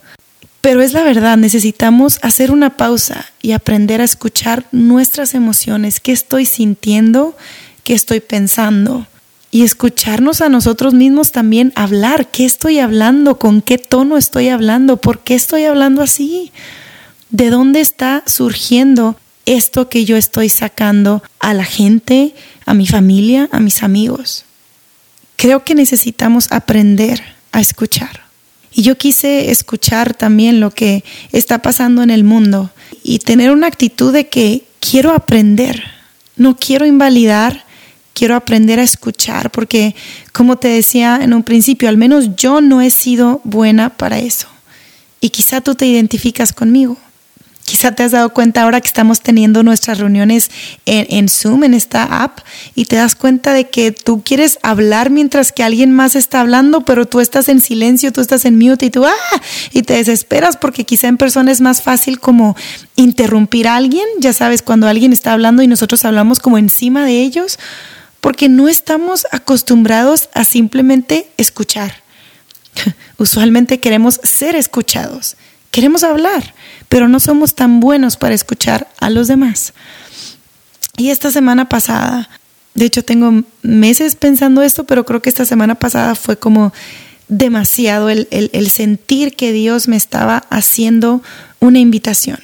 Pero 0.61 0.81
es 0.81 0.93
la 0.93 1.03
verdad, 1.03 1.37
necesitamos 1.37 2.21
hacer 2.23 2.53
una 2.53 2.77
pausa 2.77 3.27
y 3.43 3.51
aprender 3.51 4.01
a 4.01 4.05
escuchar 4.05 4.65
nuestras 4.71 5.35
emociones, 5.35 5.99
qué 5.99 6.13
estoy 6.13 6.47
sintiendo, 6.47 7.37
qué 7.83 7.95
estoy 7.95 8.21
pensando. 8.21 9.07
Y 9.51 9.65
escucharnos 9.65 10.41
a 10.41 10.49
nosotros 10.49 10.95
mismos 10.95 11.33
también 11.33 11.73
hablar, 11.75 12.31
qué 12.31 12.45
estoy 12.45 12.79
hablando, 12.79 13.39
con 13.39 13.61
qué 13.61 13.77
tono 13.77 14.17
estoy 14.17 14.49
hablando, 14.49 14.99
por 14.99 15.19
qué 15.19 15.35
estoy 15.35 15.65
hablando 15.65 16.01
así, 16.01 16.53
de 17.31 17.51
dónde 17.51 17.81
está 17.81 18.23
surgiendo 18.27 19.17
esto 19.47 19.89
que 19.89 20.05
yo 20.05 20.17
estoy 20.17 20.49
sacando 20.49 21.23
a 21.41 21.55
la 21.55 21.65
gente, 21.65 22.35
a 22.67 22.73
mi 22.73 22.87
familia, 22.87 23.49
a 23.51 23.59
mis 23.59 23.83
amigos. 23.83 24.45
Creo 25.43 25.65
que 25.65 25.75
necesitamos 25.75 26.47
aprender 26.53 27.21
a 27.51 27.61
escuchar. 27.61 28.21
Y 28.71 28.83
yo 28.83 28.97
quise 28.97 29.51
escuchar 29.51 30.15
también 30.15 30.61
lo 30.61 30.71
que 30.71 31.03
está 31.33 31.59
pasando 31.63 32.05
en 32.05 32.11
el 32.11 32.23
mundo 32.23 32.71
y 33.03 33.19
tener 33.19 33.51
una 33.51 33.67
actitud 33.67 34.13
de 34.13 34.29
que 34.29 34.63
quiero 34.79 35.11
aprender, 35.11 35.83
no 36.37 36.57
quiero 36.57 36.87
invalidar, 36.87 37.65
quiero 38.15 38.37
aprender 38.37 38.79
a 38.79 38.85
escuchar, 38.85 39.51
porque 39.51 39.97
como 40.33 40.59
te 40.59 40.69
decía 40.69 41.19
en 41.21 41.35
un 41.35 41.43
principio, 41.43 41.89
al 41.89 41.97
menos 41.97 42.37
yo 42.37 42.61
no 42.61 42.81
he 42.81 42.91
sido 42.91 43.41
buena 43.43 43.91
para 43.97 44.21
eso. 44.21 44.47
Y 45.21 45.31
quizá 45.31 45.61
tú 45.61 45.75
te 45.75 45.87
identificas 45.87 46.53
conmigo. 46.53 46.99
Quizá 47.65 47.93
te 47.93 48.03
has 48.03 48.11
dado 48.11 48.31
cuenta 48.31 48.63
ahora 48.63 48.81
que 48.81 48.87
estamos 48.87 49.21
teniendo 49.21 49.63
nuestras 49.63 49.99
reuniones 49.99 50.51
en, 50.85 51.29
Zoom, 51.29 51.65
en 51.65 51.75
esta 51.75 52.23
app, 52.23 52.41
y 52.75 52.87
te 52.87 52.97
das 52.97 53.15
cuenta 53.15 53.53
de 53.53 53.71
que 53.71 53.93
tú 53.93 54.23
quieres 54.25 54.59
hablar 54.63 55.11
mientras 55.11 55.53
que 55.53 55.63
alguien 55.63 55.93
más 55.93 56.17
está 56.17 56.41
hablando, 56.41 56.85
pero 56.85 57.07
tú 57.07 57.21
estás 57.21 57.49
en 57.49 57.61
silencio, 57.61 58.13
tú 58.13 58.21
estás 58.21 58.45
en 58.45 58.59
mute 58.59 58.87
y 58.87 58.91
tú, 58.91 59.05
ah, 59.05 59.41
y 59.73 59.83
te 59.83 59.95
desesperas 59.95 60.57
porque 60.57 60.85
quizá 60.85 61.09
en 61.09 61.17
persona 61.17 61.53
es 61.53 61.61
más 61.61 61.83
fácil 61.83 62.19
como 62.19 62.57
interrumpir 62.97 63.69
a 63.69 63.77
alguien, 63.77 64.07
ya 64.19 64.33
sabes, 64.33 64.63
cuando 64.63 64.89
alguien 64.89 65.13
está 65.13 65.33
hablando 65.33 65.63
y 65.63 65.69
nosotros 65.69 66.05
hablamos 66.05 66.41
como 66.41 66.59
encima 66.59 67.05
de 67.05 67.23
ellos, 67.23 67.59
porque 68.21 68.49
no 68.49 68.69
estamos 68.69 69.27
acostumbrados 69.33 70.29
a 70.35 70.45
simplemente 70.45 71.29
escuchar. 71.37 72.03
Usualmente 73.19 73.81
queremos 73.81 74.21
ser 74.23 74.57
escuchados, 74.57 75.37
queremos 75.73 76.05
hablar 76.05 76.55
pero 76.93 77.09
no 77.09 77.21
somos 77.21 77.55
tan 77.55 77.81
buenos 77.81 78.19
para 78.19 78.35
escuchar 78.35 78.87
a 79.01 79.09
los 79.09 79.27
demás. 79.27 79.73
Y 80.99 81.09
esta 81.09 81.31
semana 81.31 81.67
pasada, 81.67 82.29
de 82.75 82.85
hecho 82.85 83.03
tengo 83.03 83.45
meses 83.63 84.15
pensando 84.15 84.61
esto, 84.61 84.85
pero 84.85 85.07
creo 85.07 85.23
que 85.23 85.31
esta 85.31 85.47
semana 85.47 85.75
pasada 85.75 86.15
fue 86.17 86.39
como 86.39 86.75
demasiado 87.29 88.11
el, 88.11 88.71
sentir 88.71 89.37
que 89.37 89.53
Dios 89.53 89.89
me 89.89 89.97
estaba 89.97 90.43
haciendo 90.51 91.23
una 91.61 91.79
invitación, 91.79 92.41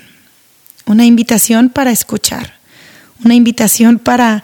una 0.87 1.05
invitación 1.05 1.69
para 1.69 1.91
escuchar, 1.91 2.55
una 3.23 3.35
invitación 3.35 3.99
para 3.99 4.43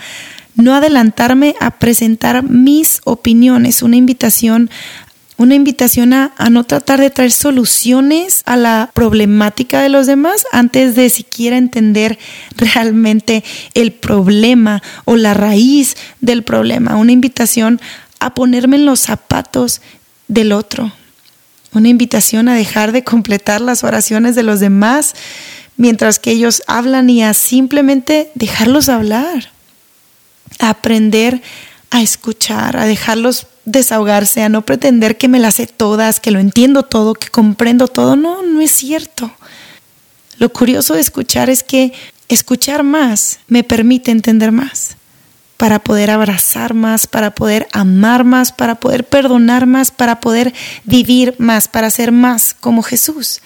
no 0.55 0.75
adelantarme 0.75 1.55
a 1.61 1.79
presentar 1.79 2.43
mis 2.43 3.01
opiniones, 3.05 3.81
una 3.81 3.97
invitación 3.97 4.69
una 5.37 5.55
invitación 5.55 6.13
a, 6.13 6.33
no 6.51 6.65
tratar 6.65 7.01
de 7.01 7.11
traer 7.11 7.33
soluciones 7.33 8.43
a 8.47 8.57
la 8.57 8.91
problemática 8.95 9.83
de 9.83 9.89
los 9.89 10.07
demás 10.07 10.45
antes 10.53 10.95
de 10.95 11.11
siquiera 11.11 11.57
entender 11.57 12.19
realmente 12.57 13.43
el 13.75 13.93
problema 13.93 14.83
o 15.05 15.17
la 15.17 15.35
raíz 15.35 15.97
del 16.21 16.45
problema. 16.45 16.97
Una 16.97 17.13
invitación 17.13 17.81
a 18.21 18.35
ponerme 18.35 18.77
en 18.77 18.87
los 18.87 19.01
zapatos 19.01 19.81
del 20.29 20.53
otro. 20.53 20.93
Una 21.73 21.89
invitación 21.89 22.49
a 22.49 22.55
dejar 22.55 22.93
de 22.93 23.03
completar 23.03 23.61
las 23.61 23.83
oraciones 23.83 24.37
de 24.37 24.45
los 24.45 24.61
demás 24.61 25.15
mientras 25.77 26.21
que 26.21 26.31
ellos 26.31 26.63
hablan 26.69 27.11
y 27.11 27.25
a 27.25 27.35
simplemente 27.35 28.31
dejarlos 28.37 28.89
hablar. 28.89 29.51
A 30.61 30.71
aprender 30.71 31.43
a 31.91 32.01
escuchar, 32.01 32.77
a 32.77 32.87
dejarlos 32.87 33.49
desahogarse, 33.65 34.43
a 34.43 34.49
no 34.49 34.63
pretender 34.63 35.17
que 35.17 35.29
me 35.29 35.39
las 35.39 35.55
sé 35.55 35.67
todas, 35.67 36.21
que 36.21 36.31
lo 36.31 36.39
entiendo 36.39 36.83
todo, 36.83 37.15
que 37.15 37.29
comprendo 37.29 37.89
todo. 37.89 38.17
No, 38.17 38.43
no 38.43 38.61
es 38.61 38.73
cierto. 38.73 39.33
Lo 40.39 40.53
curioso 40.53 40.95
de 40.95 41.01
escuchar 41.01 41.51
es 41.51 41.63
que 41.63 41.93
escuchar 42.29 42.83
más 42.83 43.41
me 43.47 43.65
permite 43.65 44.11
entender 44.11 44.53
más, 44.53 44.97
para 45.57 45.79
poder 45.79 46.11
abrazar 46.11 46.75
más, 46.75 47.07
para 47.07 47.35
poder 47.35 47.69
amar 47.73 48.25
más, 48.25 48.53
para 48.53 48.75
poder 48.75 49.05
perdonar 49.05 49.67
más, 49.67 49.91
para 49.91 50.21
poder 50.21 50.53
vivir 50.85 51.37
más, 51.39 51.69
para 51.69 51.91
ser 51.91 52.13
más 52.13 52.55
como 52.55 52.83
Jesús. 52.83 53.41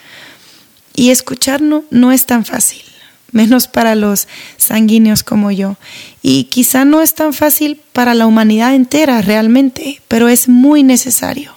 Y 0.95 1.11
escuchar 1.11 1.61
no, 1.61 1.85
no 1.91 2.11
es 2.11 2.27
tan 2.27 2.45
fácil 2.45 2.88
menos 3.33 3.69
para 3.69 3.95
los 3.95 4.29
sanguíneos 4.57 5.23
como 5.23 5.51
yo. 5.51 5.77
Y 6.23 6.45
quizá 6.45 6.85
no 6.85 7.03
es 7.03 7.15
tan 7.15 7.33
fácil 7.33 7.81
para 7.93 8.15
la 8.15 8.27
humanidad 8.27 8.75
entera 8.75 9.21
realmente, 9.23 10.01
pero 10.09 10.29
es 10.29 10.49
muy 10.49 10.83
necesario. 10.83 11.53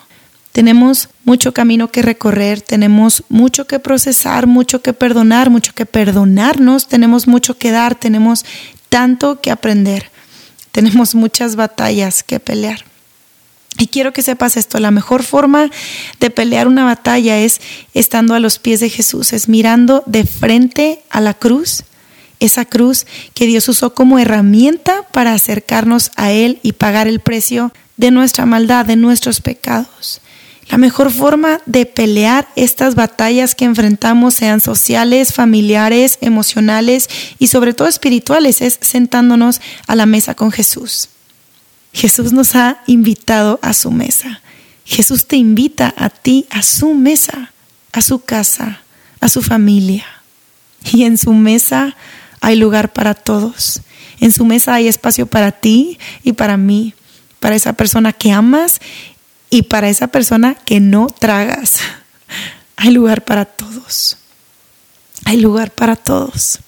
Tenemos 0.51 1.09
mucho 1.23 1.53
camino 1.53 1.91
que 1.91 2.01
recorrer, 2.01 2.61
tenemos 2.61 3.23
mucho 3.29 3.67
que 3.67 3.79
procesar, 3.79 4.47
mucho 4.47 4.81
que 4.81 4.91
perdonar, 4.91 5.49
mucho 5.49 5.73
que 5.73 5.85
perdonarnos, 5.85 6.87
tenemos 6.87 7.25
mucho 7.25 7.57
que 7.57 7.71
dar, 7.71 7.95
tenemos 7.95 8.45
tanto 8.89 9.39
que 9.39 9.49
aprender, 9.49 10.11
tenemos 10.73 11.15
muchas 11.15 11.55
batallas 11.55 12.23
que 12.23 12.41
pelear. 12.41 12.90
Y 13.77 13.87
quiero 13.87 14.13
que 14.13 14.21
sepas 14.21 14.57
esto, 14.57 14.79
la 14.79 14.91
mejor 14.91 15.23
forma 15.23 15.71
de 16.19 16.29
pelear 16.29 16.67
una 16.67 16.83
batalla 16.83 17.39
es 17.39 17.61
estando 17.93 18.33
a 18.35 18.39
los 18.39 18.59
pies 18.59 18.79
de 18.79 18.89
Jesús, 18.89 19.33
es 19.33 19.47
mirando 19.47 20.03
de 20.05 20.25
frente 20.25 21.01
a 21.09 21.21
la 21.21 21.33
cruz, 21.33 21.83
esa 22.39 22.65
cruz 22.65 23.05
que 23.33 23.45
Dios 23.45 23.69
usó 23.69 23.93
como 23.93 24.19
herramienta 24.19 25.03
para 25.13 25.33
acercarnos 25.33 26.11
a 26.15 26.31
Él 26.31 26.59
y 26.63 26.73
pagar 26.73 27.07
el 27.07 27.19
precio 27.21 27.71
de 27.97 28.11
nuestra 28.11 28.45
maldad, 28.45 28.85
de 28.85 28.95
nuestros 28.97 29.41
pecados. 29.41 30.21
La 30.69 30.77
mejor 30.77 31.11
forma 31.11 31.59
de 31.65 31.85
pelear 31.85 32.47
estas 32.55 32.95
batallas 32.95 33.55
que 33.55 33.65
enfrentamos, 33.65 34.33
sean 34.33 34.61
sociales, 34.61 35.33
familiares, 35.33 36.17
emocionales 36.21 37.09
y 37.39 37.47
sobre 37.47 37.73
todo 37.73 37.87
espirituales, 37.87 38.61
es 38.61 38.79
sentándonos 38.81 39.61
a 39.85 39.95
la 39.95 40.05
mesa 40.05 40.33
con 40.33 40.51
Jesús. 40.51 41.09
Jesús 41.93 42.31
nos 42.31 42.55
ha 42.55 42.81
invitado 42.87 43.59
a 43.61 43.73
su 43.73 43.91
mesa. 43.91 44.41
Jesús 44.85 45.27
te 45.27 45.35
invita 45.35 45.93
a 45.97 46.09
ti 46.09 46.47
a 46.49 46.63
su 46.63 46.93
mesa, 46.93 47.53
a 47.91 48.01
su 48.01 48.23
casa, 48.23 48.81
a 49.19 49.29
su 49.29 49.41
familia. 49.41 50.05
Y 50.91 51.03
en 51.03 51.17
su 51.17 51.33
mesa 51.33 51.95
hay 52.39 52.55
lugar 52.55 52.91
para 52.93 53.13
todos. 53.13 53.81
En 54.19 54.31
su 54.31 54.45
mesa 54.45 54.75
hay 54.75 54.87
espacio 54.87 55.27
para 55.27 55.51
ti 55.51 55.99
y 56.23 56.33
para 56.33 56.57
mí, 56.57 56.93
para 57.39 57.55
esa 57.55 57.73
persona 57.73 58.13
que 58.13 58.31
amas 58.31 58.79
y 59.49 59.63
para 59.63 59.89
esa 59.89 60.07
persona 60.07 60.55
que 60.55 60.79
no 60.79 61.07
tragas. 61.07 61.79
Hay 62.77 62.91
lugar 62.91 63.25
para 63.25 63.45
todos. 63.45 64.17
Hay 65.25 65.37
lugar 65.37 65.71
para 65.71 65.95
todos. 65.95 66.59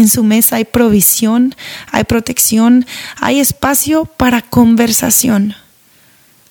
En 0.00 0.08
su 0.08 0.24
mesa 0.24 0.56
hay 0.56 0.64
provisión, 0.64 1.54
hay 1.92 2.04
protección, 2.04 2.86
hay 3.20 3.38
espacio 3.38 4.06
para 4.06 4.40
conversación. 4.40 5.54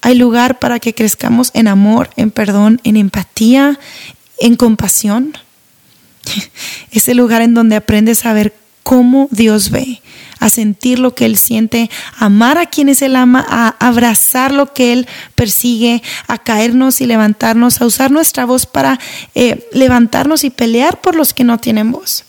Hay 0.01 0.13
lugar 0.13 0.59
para 0.59 0.79
que 0.79 0.93
crezcamos 0.93 1.49
en 1.55 1.67
amor, 1.67 2.11
en 2.15 2.29
perdón, 2.29 2.79
en 2.83 2.95
empatía, 2.95 3.79
en 4.39 4.55
compasión. 4.55 5.33
Es 6.91 7.07
el 7.07 7.17
lugar 7.17 7.41
en 7.41 7.55
donde 7.55 7.75
aprendes 7.75 8.23
a 8.27 8.33
ver 8.33 8.53
cómo 8.83 9.27
Dios 9.31 9.71
ve, 9.71 9.99
a 10.39 10.51
sentir 10.51 10.99
lo 10.99 11.15
que 11.15 11.25
Él 11.25 11.35
siente, 11.35 11.89
a 12.19 12.25
amar 12.25 12.59
a 12.59 12.67
quienes 12.67 13.01
Él 13.01 13.15
ama, 13.15 13.43
a 13.49 13.69
abrazar 13.79 14.51
lo 14.51 14.73
que 14.73 14.93
Él 14.93 15.07
persigue, 15.33 16.03
a 16.27 16.37
caernos 16.37 17.01
y 17.01 17.07
levantarnos, 17.07 17.81
a 17.81 17.87
usar 17.87 18.11
nuestra 18.11 18.45
voz 18.45 18.67
para 18.67 18.99
eh, 19.33 19.67
levantarnos 19.73 20.43
y 20.43 20.51
pelear 20.51 21.01
por 21.01 21.15
los 21.15 21.33
que 21.33 21.43
no 21.43 21.57
tienen 21.57 21.91
voz. 21.91 22.25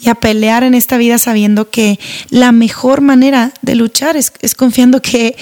Y 0.00 0.08
a 0.08 0.14
pelear 0.14 0.62
en 0.62 0.74
esta 0.74 0.96
vida 0.96 1.18
sabiendo 1.18 1.70
que 1.70 1.98
la 2.30 2.52
mejor 2.52 3.00
manera 3.00 3.52
de 3.62 3.74
luchar 3.74 4.16
es, 4.16 4.32
es 4.40 4.54
confiando 4.54 5.02
que 5.02 5.36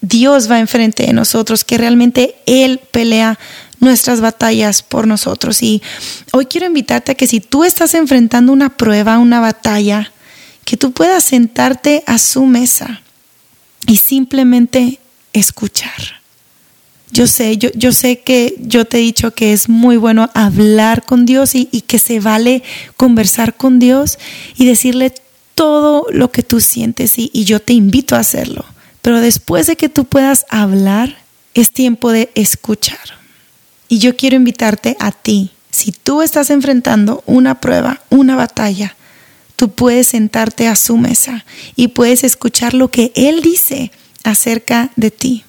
Dios 0.00 0.50
va 0.50 0.60
enfrente 0.60 1.06
de 1.06 1.12
nosotros, 1.12 1.64
que 1.64 1.78
realmente 1.78 2.36
Él 2.46 2.80
pelea 2.90 3.38
nuestras 3.80 4.20
batallas 4.20 4.82
por 4.82 5.06
nosotros. 5.06 5.62
Y 5.62 5.82
hoy 6.32 6.46
quiero 6.46 6.66
invitarte 6.66 7.12
a 7.12 7.14
que 7.14 7.26
si 7.26 7.40
tú 7.40 7.64
estás 7.64 7.94
enfrentando 7.94 8.52
una 8.52 8.76
prueba, 8.76 9.18
una 9.18 9.40
batalla, 9.40 10.12
que 10.64 10.76
tú 10.76 10.92
puedas 10.92 11.24
sentarte 11.24 12.04
a 12.06 12.18
su 12.18 12.46
mesa 12.46 13.02
y 13.86 13.96
simplemente 13.96 15.00
escuchar. 15.32 16.19
Yo 17.12 17.26
sé, 17.26 17.56
yo, 17.56 17.70
yo 17.74 17.92
sé 17.92 18.20
que 18.20 18.54
yo 18.58 18.84
te 18.84 18.98
he 18.98 19.00
dicho 19.00 19.32
que 19.32 19.52
es 19.52 19.68
muy 19.68 19.96
bueno 19.96 20.30
hablar 20.34 21.04
con 21.04 21.26
Dios 21.26 21.54
y, 21.54 21.66
que 21.66 21.98
se 21.98 22.20
vale 22.20 22.62
conversar 22.96 23.56
con 23.56 23.78
Dios 23.78 24.18
y 24.56 24.66
decirle 24.66 25.12
todo 25.54 26.06
lo 26.10 26.30
que 26.30 26.42
tú 26.42 26.60
sientes 26.60 27.14
y 27.16 27.44
yo 27.44 27.60
te 27.60 27.72
invito 27.72 28.14
a 28.14 28.20
hacerlo. 28.20 28.64
Pero 29.02 29.20
después 29.20 29.66
de 29.66 29.76
que 29.76 29.88
tú 29.88 30.04
puedas 30.04 30.46
hablar, 30.50 31.16
es 31.54 31.72
tiempo 31.72 32.12
de 32.12 32.30
escuchar. 32.34 32.98
Y 33.88 33.98
yo 33.98 34.16
quiero 34.16 34.36
invitarte 34.36 34.96
a 35.00 35.10
ti, 35.10 35.50
si 35.70 35.92
tú 35.92 36.22
estás 36.22 36.50
enfrentando 36.50 37.22
una 37.26 37.60
prueba, 37.60 38.02
una 38.10 38.36
batalla, 38.36 38.96
tú 39.56 39.70
puedes 39.70 40.08
sentarte 40.08 40.68
a 40.68 40.76
su 40.76 40.96
mesa 40.96 41.44
y 41.76 41.88
puedes 41.88 42.24
escuchar 42.24 42.74
lo 42.74 42.90
que 42.90 43.12
Él 43.14 43.40
dice 43.42 43.92
acerca 44.24 44.90
de 44.96 45.10
ti. 45.10 45.44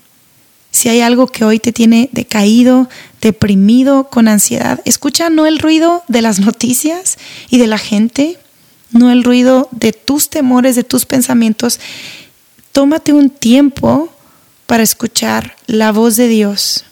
Si 0.72 0.88
hay 0.88 1.02
algo 1.02 1.28
que 1.28 1.44
hoy 1.44 1.60
te 1.60 1.74
tiene 1.74 2.10
decaído, 2.14 2.90
deprimido, 3.22 4.06
con 4.06 4.28
ansiedad, 4.28 4.82
escucha 4.86 5.30
no 5.30 5.46
el 5.46 5.60
ruido 5.60 6.04
de 6.08 6.22
las 6.22 6.40
noticias 6.40 7.18
y 7.50 7.58
de 7.58 7.68
la 7.68 7.78
gente, 7.78 8.38
no 8.92 9.12
el 9.12 9.24
ruido 9.24 9.68
de 9.72 9.92
tus 9.92 10.30
temores, 10.30 10.76
de 10.76 10.84
tus 10.84 11.06
pensamientos. 11.06 11.80
Tómate 12.72 13.12
un 13.12 13.30
tiempo 13.30 14.14
para 14.66 14.84
escuchar 14.84 15.56
la 15.68 15.92
voz 15.92 16.16
de 16.16 16.30
Dios, 16.30 16.86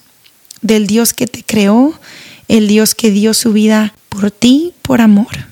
del 0.61 0.85
Dios 0.85 1.13
que 1.13 1.27
te 1.27 1.43
creó, 1.43 1.97
el 2.49 2.67
Dios 2.67 2.95
que 2.95 3.11
dio 3.11 3.33
su 3.33 3.53
vida 3.53 3.93
por 4.09 4.31
ti, 4.31 4.73
por 4.81 4.99
amor. 4.99 5.47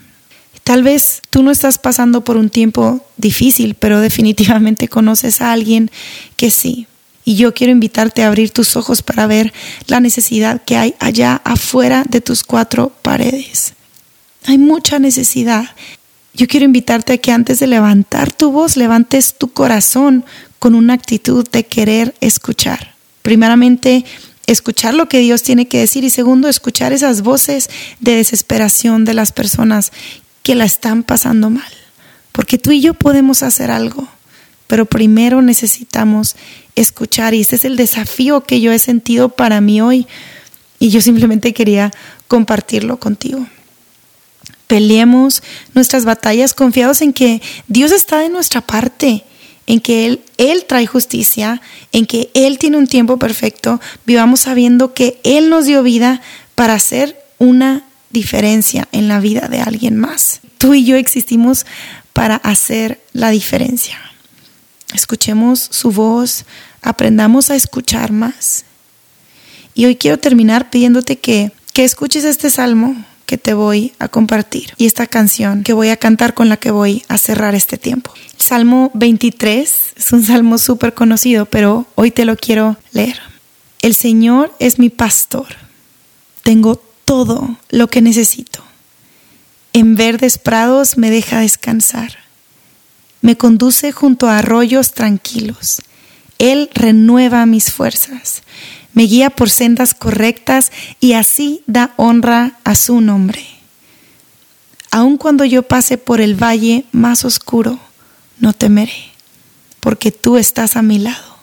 Tal 0.65 0.83
vez 0.83 1.21
tú 1.29 1.43
no 1.43 1.51
estás 1.51 1.77
pasando 1.77 2.25
por 2.25 2.35
un 2.35 2.49
tiempo 2.49 2.99
difícil, 3.15 3.75
pero 3.75 4.01
definitivamente 4.01 4.89
conoces 4.89 5.39
a 5.39 5.53
alguien 5.53 5.89
que 6.35 6.51
sí. 6.51 6.87
Y 7.27 7.35
yo 7.35 7.53
quiero 7.53 7.73
invitarte 7.73 8.23
a 8.23 8.27
abrir 8.27 8.51
tus 8.51 8.77
ojos 8.77 9.01
para 9.01 9.27
ver 9.27 9.51
la 9.87 9.99
necesidad 9.99 10.61
que 10.63 10.77
hay 10.77 10.95
allá 10.97 11.41
afuera 11.43 12.05
de 12.07 12.21
tus 12.21 12.45
cuatro 12.45 12.93
paredes. 13.01 13.73
Hay 14.45 14.57
mucha 14.57 14.97
necesidad. 14.97 15.65
Yo 16.33 16.47
quiero 16.47 16.65
invitarte 16.65 17.11
a 17.11 17.17
que 17.17 17.33
antes 17.33 17.59
de 17.59 17.67
levantar 17.67 18.31
tu 18.31 18.53
voz, 18.53 18.77
levantes 18.77 19.37
tu 19.37 19.49
corazón 19.49 20.23
con 20.57 20.73
una 20.73 20.93
actitud 20.93 21.45
de 21.49 21.65
querer 21.65 22.15
escuchar. 22.21 22.95
Primeramente, 23.23 24.05
escuchar 24.45 24.93
lo 24.93 25.09
que 25.09 25.19
Dios 25.19 25.43
tiene 25.43 25.67
que 25.67 25.79
decir 25.79 26.05
y 26.05 26.09
segundo, 26.09 26.47
escuchar 26.47 26.93
esas 26.93 27.23
voces 27.23 27.69
de 27.99 28.15
desesperación 28.15 29.03
de 29.03 29.15
las 29.15 29.33
personas 29.33 29.91
que 30.43 30.55
la 30.55 30.63
están 30.63 31.03
pasando 31.03 31.49
mal. 31.49 31.73
Porque 32.31 32.57
tú 32.57 32.71
y 32.71 32.79
yo 32.79 32.93
podemos 32.93 33.43
hacer 33.43 33.69
algo, 33.69 34.07
pero 34.67 34.85
primero 34.85 35.41
necesitamos 35.41 36.37
escuchar 36.77 37.33
y 37.33 37.41
ese 37.41 37.57
es 37.57 37.65
el 37.65 37.75
desafío 37.75 38.43
que 38.43 38.61
yo 38.61 38.71
he 38.71 38.79
sentido 38.79 39.29
para 39.29 39.59
mí 39.61 39.81
hoy 39.81 40.07
y 40.79 40.89
yo 40.89 41.01
simplemente 41.01 41.53
quería 41.53 41.91
compartirlo 42.27 42.99
contigo. 42.99 43.45
Peleemos 44.67 45.43
nuestras 45.73 46.05
batallas 46.05 46.53
confiados 46.53 47.01
en 47.01 47.13
que 47.13 47.41
Dios 47.67 47.91
está 47.91 48.19
de 48.19 48.29
nuestra 48.29 48.61
parte, 48.61 49.23
en 49.65 49.79
que 49.79 50.05
Él, 50.05 50.21
Él 50.37 50.65
trae 50.67 50.85
justicia, 50.85 51.61
en 51.91 52.05
que 52.05 52.29
Él 52.33 52.59
tiene 52.59 52.77
un 52.77 52.87
tiempo 52.87 53.17
perfecto. 53.17 53.81
Vivamos 54.05 54.41
sabiendo 54.41 54.93
que 54.93 55.19
Él 55.23 55.49
nos 55.49 55.65
dio 55.65 55.83
vida 55.83 56.21
para 56.55 56.73
hacer 56.73 57.17
una 57.39 57.83
diferencia 58.11 58.87
en 58.91 59.07
la 59.07 59.19
vida 59.19 59.47
de 59.47 59.61
alguien 59.61 59.97
más. 59.97 60.41
Tú 60.57 60.73
y 60.73 60.83
yo 60.85 60.95
existimos 60.95 61.65
para 62.13 62.35
hacer 62.35 63.01
la 63.13 63.29
diferencia. 63.29 64.06
Escuchemos 64.93 65.59
su 65.59 65.91
voz, 65.91 66.45
aprendamos 66.81 67.49
a 67.49 67.55
escuchar 67.55 68.11
más. 68.11 68.65
Y 69.73 69.85
hoy 69.85 69.95
quiero 69.95 70.17
terminar 70.17 70.69
pidiéndote 70.69 71.19
que, 71.19 71.51
que 71.73 71.83
escuches 71.83 72.23
este 72.23 72.49
salmo 72.49 72.95
que 73.27 73.37
te 73.37 73.53
voy 73.53 73.93
a 73.99 74.07
compartir 74.07 74.73
y 74.77 74.85
esta 74.85 75.05
canción 75.05 75.63
que 75.63 75.73
voy 75.73 75.89
a 75.89 75.97
cantar 75.97 76.33
con 76.33 76.47
la 76.47 76.57
que 76.57 76.71
voy 76.71 77.03
a 77.09 77.17
cerrar 77.17 77.53
este 77.53 77.77
tiempo. 77.77 78.11
Salmo 78.37 78.89
23 78.93 79.93
es 79.97 80.13
un 80.13 80.23
salmo 80.23 80.57
súper 80.57 80.93
conocido, 80.93 81.45
pero 81.45 81.85
hoy 81.95 82.09
te 82.11 82.23
lo 82.23 82.37
quiero 82.37 82.77
leer. 82.93 83.19
El 83.81 83.93
Señor 83.93 84.53
es 84.59 84.79
mi 84.79 84.89
pastor. 84.89 85.47
Tengo 86.41 86.81
todo 87.03 87.57
lo 87.69 87.87
que 87.87 88.01
necesito. 88.01 88.63
En 89.73 89.95
verdes 89.95 90.37
prados 90.37 90.97
me 90.97 91.11
deja 91.11 91.41
descansar. 91.41 92.26
Me 93.27 93.35
conduce 93.35 93.91
junto 93.91 94.29
a 94.29 94.37
arroyos 94.37 94.93
tranquilos. 94.93 95.81
Él 96.37 96.69
renueva 96.73 97.45
mis 97.45 97.73
fuerzas. 97.73 98.41
Me 98.93 99.03
guía 99.03 99.29
por 99.29 99.49
sendas 99.49 99.93
correctas 99.93 100.71
y 101.01 101.11
así 101.11 101.61
da 101.67 101.93
honra 101.97 102.57
a 102.63 102.73
su 102.73 103.01
nombre. 103.01 103.45
Aun 104.91 105.17
cuando 105.17 105.43
yo 105.43 105.63
pase 105.63 105.97
por 105.97 106.21
el 106.21 106.41
valle 106.41 106.85
más 106.93 107.25
oscuro, 107.25 107.77
no 108.39 108.53
temeré, 108.53 109.11
porque 109.81 110.13
tú 110.13 110.37
estás 110.37 110.77
a 110.77 110.81
mi 110.81 110.97
lado. 110.97 111.35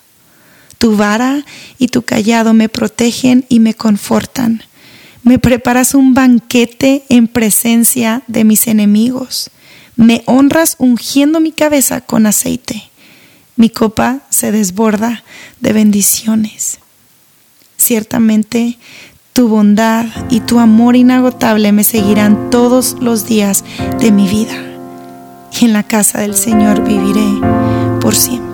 Tu 0.79 0.97
vara 0.97 1.45
y 1.77 1.89
tu 1.89 2.01
callado 2.01 2.55
me 2.55 2.71
protegen 2.71 3.45
y 3.51 3.61
me 3.61 3.75
confortan 3.75 4.63
me 5.25 5.39
preparas 5.39 5.95
un 5.95 6.13
banquete 6.13 7.05
en 7.09 7.29
presencia 7.29 8.23
de 8.27 8.45
mis 8.45 8.69
enemigos. 8.69 9.51
Me 9.97 10.23
honras 10.27 10.77
ungiendo 10.79 11.41
mi 11.41 11.53
cabeza 11.53 12.01
con 12.01 12.27
aceite. 12.27 12.91
Mi 13.57 13.71
copa 13.71 14.21
se 14.31 14.51
desborda 14.51 15.23
de 15.61 15.73
bendiciones. 15.73 16.79
Ciertamente 17.77 18.79
tu 19.33 19.49
bondad 19.49 20.07
y 20.31 20.41
tu 20.41 20.61
amor 20.61 20.95
inagotable 20.95 21.73
me 21.73 21.83
seguirán 21.83 22.51
todos 22.51 22.97
los 23.01 23.27
días 23.27 23.65
de 23.99 24.13
mi 24.13 24.29
vida. 24.29 24.55
Y 25.61 25.65
en 25.65 25.73
la 25.73 25.83
casa 25.83 26.21
del 26.21 26.35
Señor 26.37 26.85
viviré 26.85 27.41
por 28.01 28.15
siempre. 28.15 28.54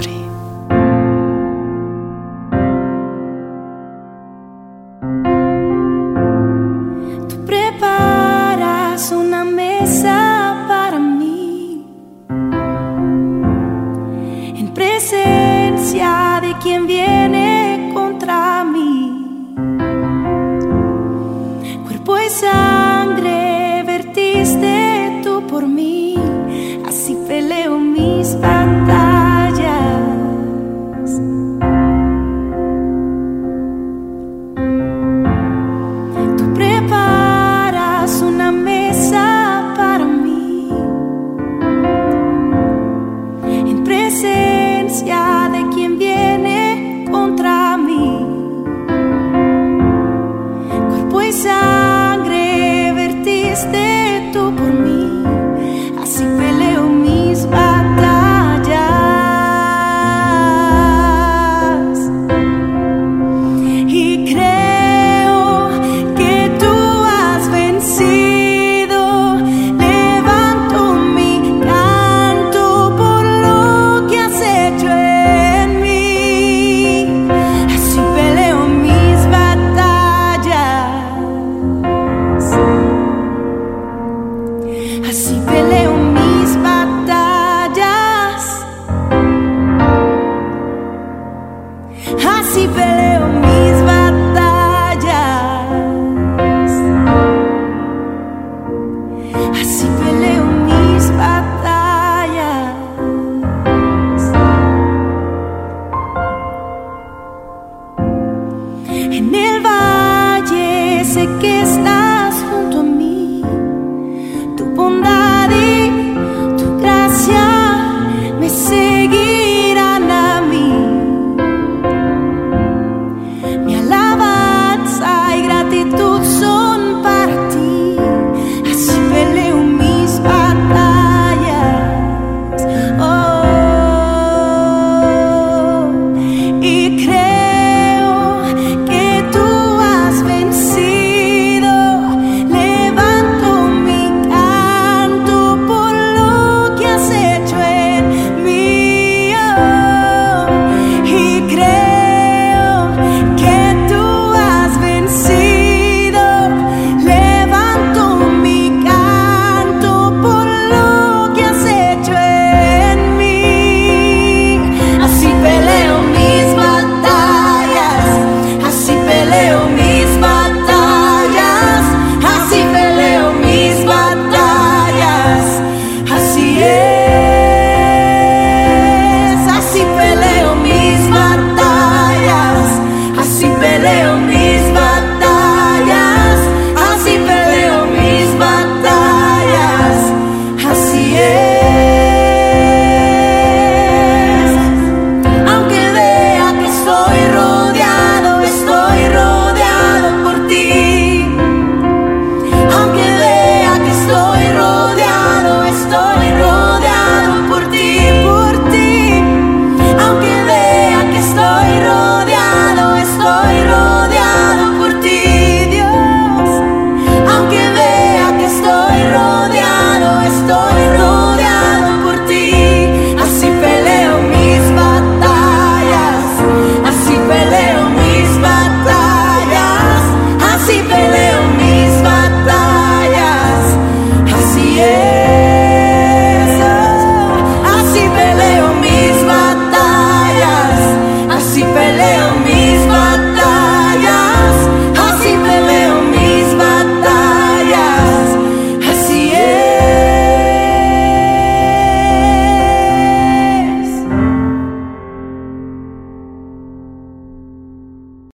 Así 85.10 85.34
peleo. 85.44 85.89